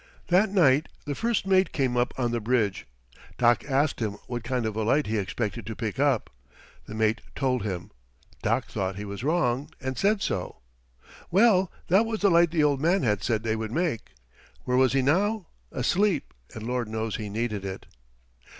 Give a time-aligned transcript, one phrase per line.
[0.29, 2.87] That night the first mate came up on the bridge.
[3.37, 6.31] Doc asked him what kind of a light he expected to pick up.
[6.87, 7.91] The mate told him.
[8.41, 10.57] Doc thought he was wrong, and said so.
[11.29, 14.13] Well, that was the light the old man had said they would make.
[14.63, 15.45] Where was he now?
[15.71, 17.85] Asleep, and Lord knows he needed it.